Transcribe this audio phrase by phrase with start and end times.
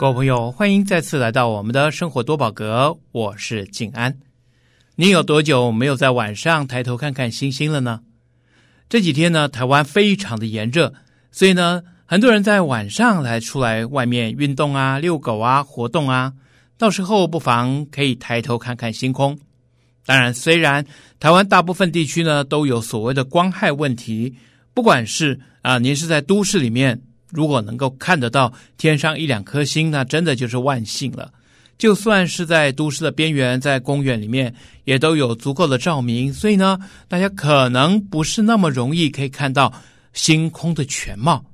[0.00, 4.16] 各位朋友，欢迎再次来到我们的生活多宝阁，我是静安。
[4.96, 8.00] 您有多久没有在晚上抬头看看星星了呢？
[8.88, 10.94] 这几天呢，台湾非常的炎热，
[11.30, 16.32] 所以呢，很多人在晚上来出来外面运动啊、遛狗啊、活动啊，
[16.78, 19.38] 到时候不妨可以抬头看看星空。
[20.06, 20.82] 当然，虽然
[21.18, 24.34] 台湾大部分地区呢都有所谓的光害问题，
[24.72, 27.02] 不管是啊，您是在都市里面。
[27.30, 31.32] 如果能够看得到天上一两颗星，那真的就是万幸了。
[31.78, 39.72] 就算是在都市的边缘，在公园里面，也都有足够的照明，所以呢，大家可能不是那么容易可以看到
[40.12, 41.44] 星空的全貌。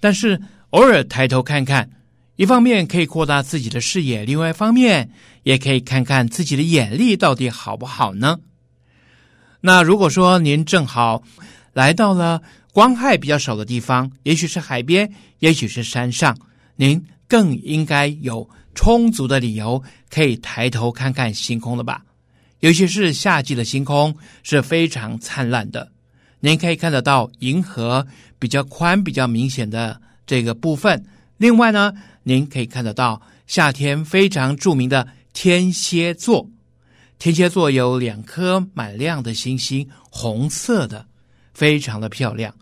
[0.00, 0.40] 但是
[0.70, 1.90] 偶尔抬头看看，
[2.36, 5.10] 一方面可以扩大自己的视野，另外一方面
[5.42, 8.38] 也可以看看自己的眼力到底好不好呢？
[9.60, 11.22] 那如果说您正好
[11.72, 12.40] 来到了。
[12.76, 16.36] 光害比较少的地方，也许是海边，也许是山上，
[16.74, 22.04] 您更应该有充足的理由可以抬头看看星空了吧？
[22.60, 25.90] 尤其是夏季的星空是非常灿烂的，
[26.40, 28.06] 您可以看得到银河
[28.38, 31.02] 比较宽、比较明显的这个部分。
[31.38, 36.46] 另外呢，您可以看得到夏天非常著名的天蝎座，
[37.18, 41.06] 天蝎座有两颗满亮的星星，红色的，
[41.54, 42.54] 非常的漂亮。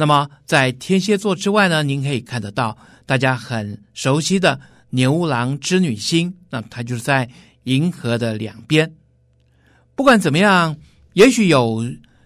[0.00, 7.28] 那么，在天蝎座之外呢，您可以看得到大家很熟悉的牛郎织女星，那它就是在
[7.64, 8.94] 银河的两边。
[9.94, 10.74] 不管怎么样，
[11.12, 11.84] 也许有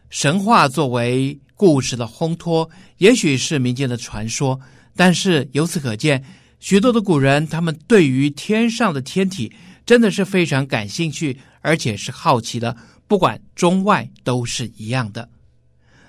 [0.09, 4.61] 神话作为故事的烘托，也许是民间的传说，
[4.95, 6.23] 但是由此可见，
[6.61, 9.53] 许多的古人他们对于天上的天体
[9.85, 12.77] 真的是非常感兴趣，而且是好奇的，
[13.09, 15.29] 不管中外都是一样的。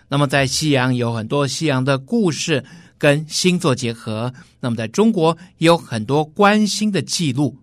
[0.07, 2.63] 那么，在西洋有很多西洋的故事
[2.97, 4.33] 跟星座结合。
[4.59, 7.57] 那么，在中国也有很多观星的记录。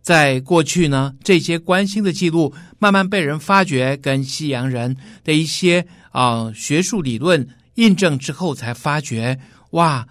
[0.00, 9.38] 在过去呢，这些观星的记录慢慢被人发掘，跟西洋人的一些啊、学术理论印证之后，才发觉
[9.72, 10.08] 哇，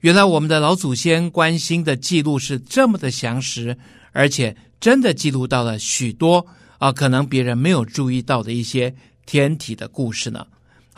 [0.00, 3.76] 原来我们的老祖先观星的记录是这么的详实，
[4.12, 6.46] 而且真的记录到了许多
[6.78, 8.94] 啊、可能别人没有注意到的一些
[9.26, 10.46] 天体的故事呢。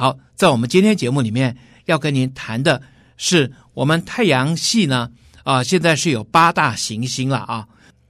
[0.02, 2.82] 好，在我们今天节目里面要跟您谈的
[3.16, 5.12] 是，我们太阳系呢
[5.44, 7.68] 啊、现在是有八大行星了啊，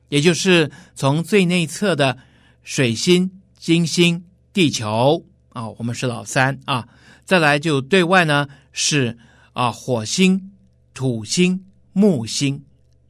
[0.08, 2.16] 也就是从最内侧的
[2.62, 6.88] 水星、金星、地球啊，我们是老三啊，
[7.26, 9.18] 再来就对外呢是
[9.52, 10.50] 啊火星、
[10.94, 12.64] 土星、木星，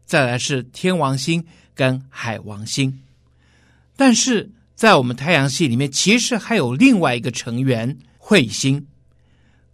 [0.04, 3.00] 再来是天王星跟海王星，
[3.94, 7.96] 但是在我们太阳系里面，其实还有另外一个成员。
[8.24, 8.86] 彗星，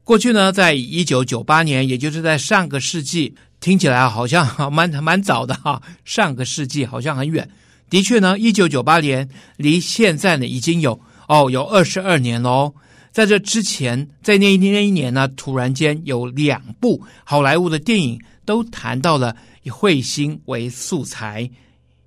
[0.05, 5.83] 过去呢，在一九九八年，也就是在上个世纪，听起来好像蛮蛮早的哈。
[6.07, 7.47] 上个世纪好像很远，
[7.91, 9.29] 的确呢，一九九八年
[9.59, 10.99] 离现在呢已经有
[11.29, 12.75] 哦有二十二年喽。
[13.13, 21.49] 在这之前，在那一那一年呢，突然间有两部好莱坞的电影都谈到了以彗星为素材，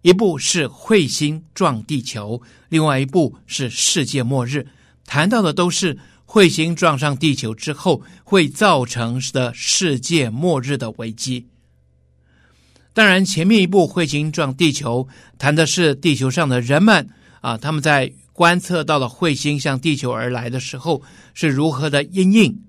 [0.01, 4.65] 一部是彗星撞地球，另外一部是世界末日，
[5.05, 5.95] 谈到的都是。
[6.31, 11.45] 彗星撞上地球之后会造成的世界末日的危机。
[12.93, 15.05] 当然，前面一部彗星撞地球
[15.37, 17.09] 谈的是地球上的人们
[17.41, 21.03] 啊，他们在观测到了彗星向地球而来的时候
[21.33, 22.63] 是如何的因应，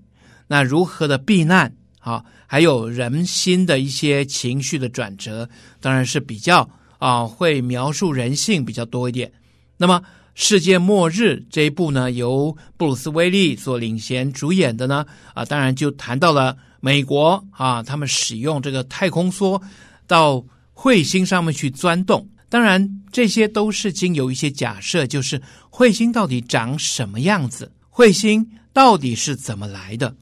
[0.48, 5.48] 那如何的避难啊，还有人心的一些情绪的转折，
[5.80, 6.68] 当然是比较
[6.98, 9.30] 啊会描述人性比较多一点。
[9.76, 10.02] 那么。
[10.34, 15.04] 世界末日这一部呢，由布鲁斯威利所领衔主演的呢，
[15.34, 19.60] 啊，当然就谈到了美国啊，他们使用这个太空梭
[20.06, 20.42] 到
[20.74, 22.26] 彗星上面去钻洞。
[22.48, 25.40] 当然，这些都是经由一些假设，就是
[25.70, 30.14] 彗星到底长什么样子，彗星到底是怎么来的。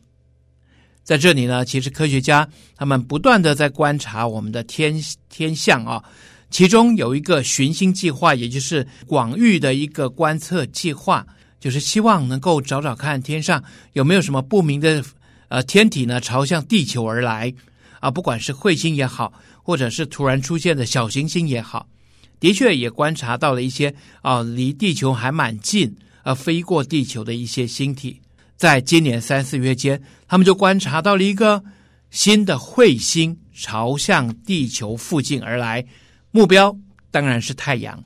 [1.03, 6.05] 在这里呢，其实科学家他们不断的在观察我们的天天象啊。
[6.51, 11.25] 其中有一个寻星计划，也就是广域的一个观测计划，
[11.61, 13.63] 就是希望能够找找看天上
[13.93, 15.03] 有没有什么不明的
[15.49, 17.55] 呃天体呢，朝向地球而来
[18.01, 19.33] 啊，不管是彗星也好，
[19.63, 21.87] 或者是突然出现的小行星也好，
[22.41, 25.95] 的确也观察到了一些啊离地球还蛮近
[26.25, 28.21] 而飞过地球的一些星体。
[28.57, 31.63] 在今年三四月间，他们就观察到了一个
[32.11, 35.87] 新的彗星朝向地球附近而来。
[36.31, 36.77] 目标
[37.11, 38.05] 当然是太阳。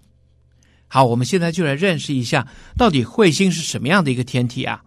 [0.88, 4.82] 好，我们现在就来认识一下，到底彗星是什么样的一个天体啊？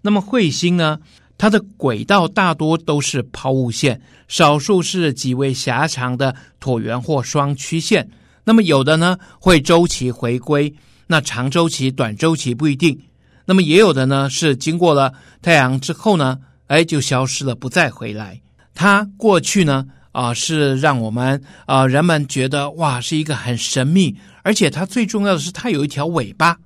[0.00, 0.98] 那么彗星呢，
[1.36, 8.10] 它的轨道大多都是抛物线，少数是极为狭长的椭圆或双曲线。
[8.44, 10.74] 那么有的呢会周期回归，
[11.06, 13.00] 那长周期、短周期不一定。
[13.44, 18.40] 那么也有的呢是经过了太阳之后呢，哎就消失了，不再回来。
[18.74, 19.86] 它过去呢
[20.18, 26.58] 啊、是让我们啊、人们觉得哇是一个很神秘，而且它最重要的是它有一条尾巴，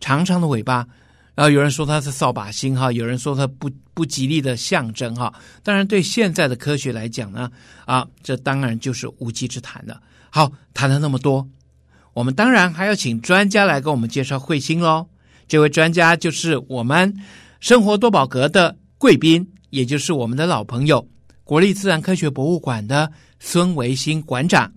[0.00, 0.86] 长长的尾巴。
[1.34, 5.30] 然后有人说它是扫把星哈，有人说它不不吉利的象征哈。
[5.62, 7.50] 当然，对现在的科学来讲呢，
[7.84, 10.00] 啊，这当然就是无稽之谈了。
[10.30, 11.46] 好，谈了那么多，
[12.14, 15.06] 我们当然还要请专家来给我们介绍彗星喽。
[15.46, 17.14] 这位专家就是我们
[17.60, 21.06] 生活多宝阁的贵宾，也就是我们的老朋友，
[21.48, 23.10] 国立自然科学博物馆的
[23.40, 24.70] 孙维新馆长。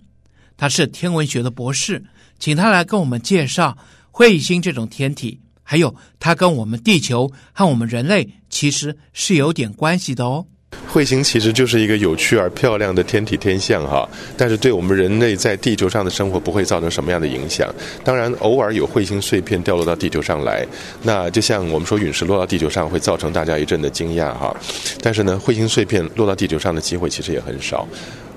[0.56, 2.02] 他是天文学的博士，
[2.38, 3.76] 请他来跟我们介绍
[4.10, 5.38] 彗星这种天体。
[5.62, 10.46] 还有，它跟我们地球和我们人类其实是有点关系的哦。
[10.92, 17.74] 彗星其实就是一个有趣而漂亮的天体天象哈，但是对我们人类在地球上的生活不会造成什么样的影响。
[18.04, 20.66] 当然，偶尔有彗星碎片掉落到地球上来，
[21.02, 24.54] 那就像我们说陨石落到地球上会造成大家一阵的惊讶哈。
[25.00, 27.88] 但是呢，彗星碎片落到地球上的机会其实也很少。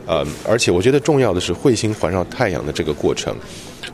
[0.05, 3.35] 呃，而且我觉得重要的是彗星环绕太阳的这个过程。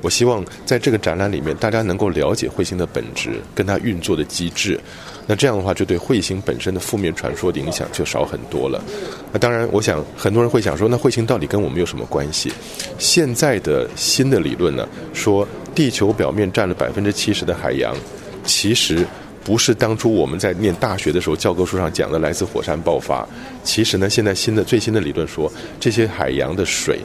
[0.01, 4.79] 我希望在这个展览里面，大家能够了解彗星的本质跟它运作的机制。
[5.27, 8.83] 那这样的话，就对彗星本身的负面传说的影响就少很多了。
[9.31, 12.51] 那当然，我想很多人会想说，那彗星到底跟我们有什么关系？
[12.97, 17.95] 现在的新的理论呢，说地球表面占了百分之七十的海洋，
[18.43, 19.05] 其实
[19.43, 23.27] 不是当初我们在念大学的时候教科书上讲的来自火山爆发。
[23.63, 26.99] 其实呢，现在新的最新的理论说，这些海洋的水。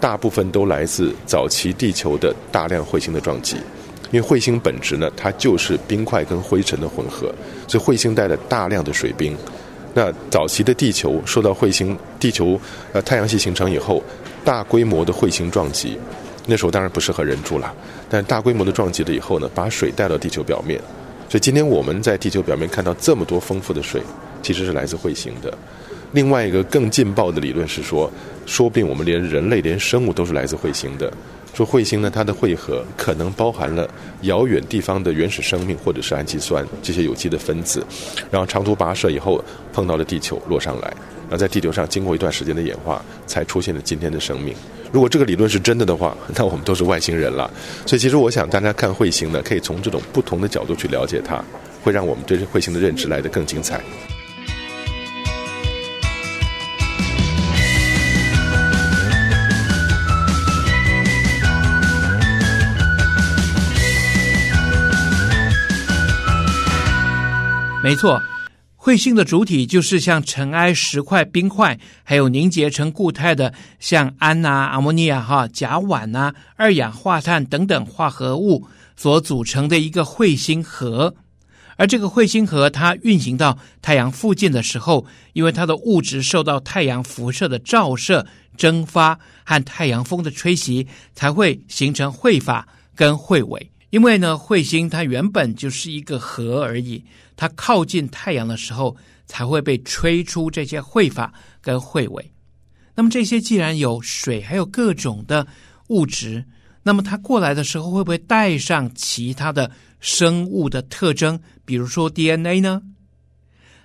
[0.00, 3.56] 大部分都来自早期地球的大量彗星的撞击，
[4.10, 7.30] 因为彗星本质呢，它就是冰块跟灰尘的混合，
[7.68, 9.36] 所以彗星带了大量的水冰。
[9.92, 12.58] 那早期的地球受到彗星，地球
[12.94, 14.02] 呃太阳系形成以后，
[14.42, 15.98] 大规模的彗星撞击，
[16.46, 17.70] 那时候当然不适合人住了，
[18.08, 20.80] 但大规模的撞击了以后呢，把水带到地球表面，
[21.30, 24.02] 所以今天我们在地球表面看到这么多丰富的水，
[24.42, 25.56] 其实是来自彗星的。
[26.10, 28.10] 另外一个更劲爆的理论是说，
[28.46, 31.08] 说不定我们连人类、连生物都是来自彗星的。
[31.52, 33.88] 说彗星呢，它的汇合可能包含了
[34.22, 37.84] 遥远地方的原始生命，或者是氨基酸这些有机的分子，
[38.30, 39.42] 然后长途跋涉以后
[39.72, 40.88] 碰到了地球，落上来，
[41.28, 44.54] 然后在地球上经过一段时间的演化，才出现了今天的生命。
[44.92, 47.50] 如果这个理论是真的的话，那我们都是外星人了。
[47.86, 51.44] 所以，其实我想大家看彗星呢，可以从这种不同的角度去了解它，
[51.82, 53.80] 会让我们对彗星的认知来得更精彩。
[67.82, 68.22] 没错，
[68.76, 78.66] 彗星的主体就是像尘埃、石块、冰块，还有凝结成固态的像氨啊、阿摩尼亚、哈、甲烷啊、二氧化碳等等化合物
[78.96, 81.14] 所组成的一个彗星核。
[81.76, 88.26] 而这个彗星核它运行到太阳附近的时候，因为它的物质受到太阳辐射的照射、
[88.58, 93.69] 蒸发和太阳风的吹袭，才会形成彗发跟彗尾。
[93.90, 97.04] 因为呢，彗星它原本就是一个核而已，
[97.36, 102.32] 它靠近太阳的时候才会被吹出这些彗发跟彗尾。
[102.94, 105.46] 那么这些既然有水，还有各种的
[105.88, 106.44] 物质，
[106.82, 112.82] 那么它过来的时候会不会带上其他的生物的特征，比如说 DNA 呢？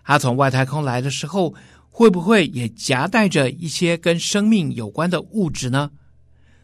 [0.03, 1.55] 它从外太空来的时候，
[1.89, 5.89] 会不会也夹带着一些跟生命有关的物质呢？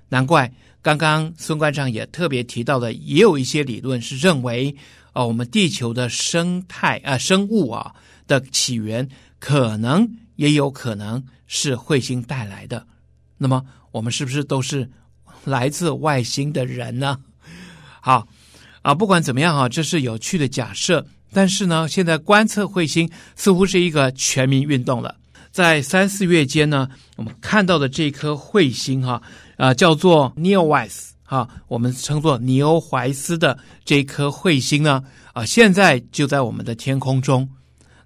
[0.10, 0.54] 难怪。
[0.82, 4.76] 刚刚孙馆长也特别提到的，也有一些理论是认为，
[5.14, 7.94] 呃，我们地球的生态啊、生物啊
[8.26, 9.08] 的起源，
[9.40, 12.88] 可能也有可能是彗星带来的。
[13.38, 14.90] 那么，我们是不是都是
[15.46, 17.20] 来自外星的人呢？
[18.02, 18.28] 好
[18.82, 21.06] 啊，不管怎么样哈，这是有趣的假设。
[21.32, 25.16] 但是呢，现在观测彗星似乎是一个全民运动了。
[25.52, 29.22] 在三四月间呢，我们看到的这颗彗星哈。
[29.76, 35.04] 叫做 Neowise 哈，我们称作尼欧怀斯的这颗彗星呢，
[35.34, 37.48] 啊，现在就在我们的天空中。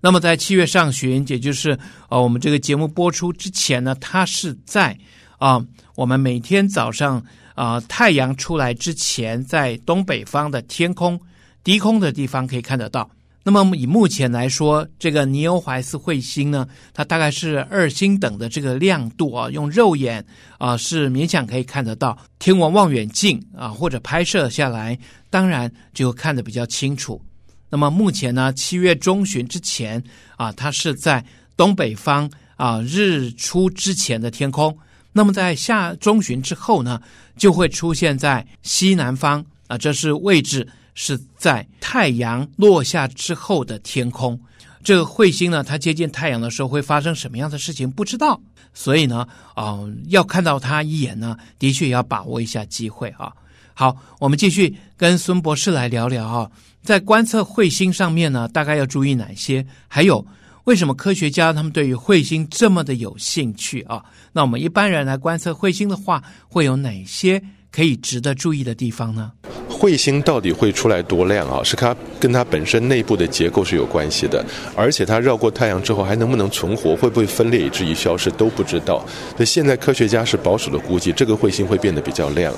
[0.02, 4.96] 那么在七月上旬，也就是呃，我们这个节目播出之前呢，它是在
[5.40, 5.60] 啊，
[5.96, 7.24] 我们每天早上
[7.56, 11.20] 啊太阳出来之前，在东北方的天空
[11.64, 13.10] 低空的地方可以看得到。
[13.48, 20.26] 那么以目前来说，这个尼欧怀斯彗星呢，它大概是二星等的这个亮度啊，用肉眼
[20.58, 22.18] 啊是勉强可以看得到。
[22.40, 24.98] 天文望远镜啊或者拍摄下来，
[25.30, 27.22] 当然就看得比较清楚。
[27.70, 30.04] 那么目前呢，七月中旬之前
[30.38, 31.24] 啊，它是在
[31.56, 34.76] 东北方啊日出之前的天空。
[35.14, 37.00] 那么在下中旬之后呢，
[37.38, 44.40] 就会出现在西南方啊，这是位置是在太阳落下之后的天空。
[44.84, 47.90] 这个彗星呢，它接近太阳的时候会发生什么样的事情？
[47.90, 48.42] 不知道。
[48.74, 49.26] 所以呢，
[49.56, 53.32] 啊、要看到它一眼呢，的确要把握一下机会啊。
[53.74, 56.52] 好，我们继续跟孙博士来聊聊啊，
[56.84, 59.66] 在观测彗星上面呢，大概要注意哪些？
[59.88, 60.26] 还有，
[60.66, 64.04] 为什么科学家他们对于彗星这么的有兴趣啊？
[64.34, 69.32] 那我们一般人来观测彗星的话，会有哪些可以值得注意的地方呢？
[69.78, 71.62] 彗星到底会出来多亮啊？
[71.64, 79.06] 是它跟它本身内部的结构是有关系的，而且它绕过太阳之后还能不能存活，会不会分裂以至于消失都不知道。
[79.36, 82.54] 所以现在科学家是保守的估计，这个彗星会变得比较亮。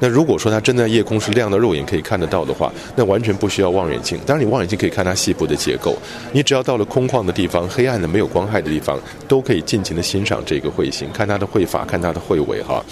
[0.00, 4.16] 那如果说它真的夜空是亮的，肉眼可以看得到的话，那完全不需要望远镜。
[4.24, 5.96] 当然，你望远镜可以看它细部的结构。
[6.32, 12.84] 你只要到了空旷的地方、黑暗的没有光害的地方，都可以尽情的欣赏这个彗星，看它的彗发，看它的彗尾哈。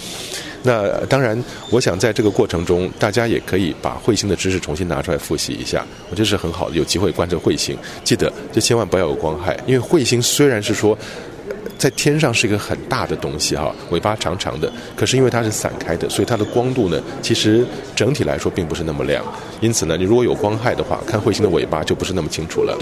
[0.67, 5.85] 那当然，我想在这个过程中，大家也可以把彗星的知识重新拿出来复习一下。
[6.09, 10.97] 我觉得是很好的，有机会观测彗星，记得就千万不要有光害，因为彗星虽然是说
[11.77, 19.23] 在天上是一个很大的东西哈，尾巴长长的，可是因为它是散开的，所以它的光度呢，其实整体来说并不是那么亮。
[19.61, 22.77] 因此呢，你如果有光害的话，看彗星的尾巴就不是那么清楚了。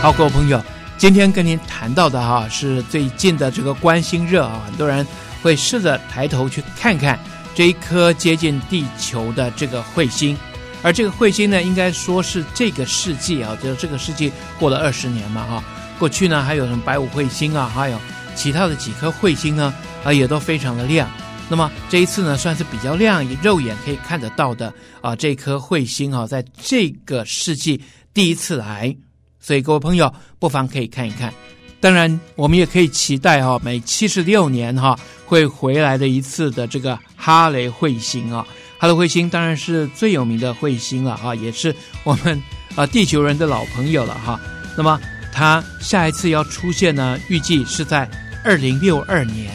[0.00, 0.60] 好，各位朋友。
[1.00, 5.04] 今天跟您谈到的哈，是最近的这个观星热啊，很多人
[5.40, 7.18] 会试着抬头去看看
[7.54, 10.36] 这一颗接近地球的这个彗星，
[10.82, 15.64] 而这个彗星呢，应该说是这个世纪啊，就是这个世纪过了二十年嘛哈，
[15.98, 17.98] 过去呢还有什么白虎彗星啊，还有
[18.34, 19.72] 其他的几颗彗星呢
[20.04, 21.10] 啊，也都非常的亮。
[21.48, 27.80] 那么这一次呢，算是比较亮，肉眼可以看得到的啊，这颗彗星啊，在这个世纪
[28.12, 28.94] 第一次来。
[29.40, 31.32] 所以各位朋友不妨可以看一看，
[31.80, 38.46] 当然我们也可以期待哈，每七十六年哈会回来的一次的这个哈雷彗星啊，
[38.78, 42.40] 哈雷彗星当然是最有名的彗星了哈，也是我们
[42.76, 44.38] 啊地球人的老朋友了哈。
[44.76, 45.00] 那么
[45.32, 48.08] 它下一次要出现呢，预计是在
[48.44, 49.50] 二零六二年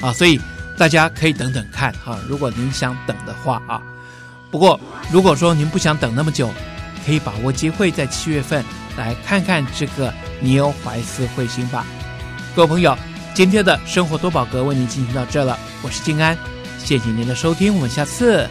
[0.00, 0.38] 啊，所以
[0.78, 3.82] 大家可以等等看哈，如果您想等的话啊。
[4.50, 4.78] 不过
[5.10, 6.48] 如果说您不想等那么久，
[7.04, 8.64] 可以把握机会在七月份。
[8.96, 11.84] 来看看这个尼欧怀斯彗星吧，
[12.54, 12.96] 各位朋友，
[13.34, 16.36] 今天的生活多宝格为您进行到这了，我是静安，
[16.78, 18.48] 谢谢您的收听，我们下次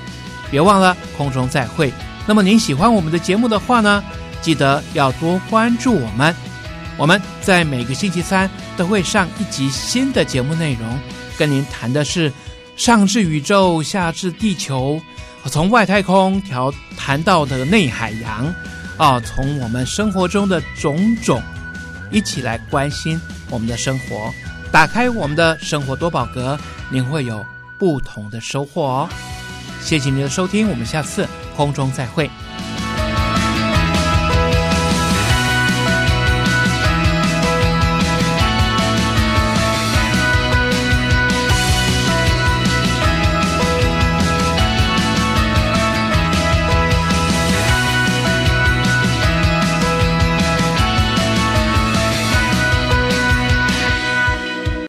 [0.51, 1.91] 别忘了空中再会。
[2.25, 4.03] 那么您喜欢我们的节目的话呢，
[4.41, 6.35] 记得要多关注我们，
[6.97, 10.99] 我们在每个星期三都会上一集新的节目内容，
[11.37, 12.31] 跟您谈的是
[12.75, 15.01] 上至宇宙，下至地球，
[15.45, 18.53] 从外太空调谈到的内海洋。
[18.97, 21.41] 啊，从我们生活中的种种，
[22.11, 23.19] 一起来关心
[23.49, 24.31] 我们的生活，
[24.71, 26.57] 打开我们的生活多宝格，
[26.89, 27.45] 您会有
[27.79, 29.09] 不同的收获哦。
[29.81, 32.29] 谢谢您的收听，我们下次空中再会。